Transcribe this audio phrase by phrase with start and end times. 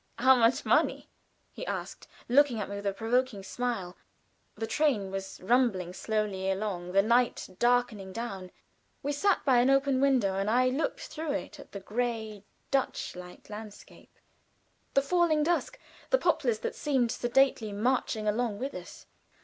[0.17, 1.11] "How much money?"
[1.53, 3.95] he asked, looking at me with a provoking smile.
[4.55, 8.49] The train was rumbling slowly along, the night darkening down.
[9.03, 13.15] We sat by an open window, and I looked through it at the gray, Dutch
[13.15, 14.17] like landscape,
[14.95, 15.77] the falling dusk,
[16.09, 19.05] the poplars that seemed sedately marching along with us.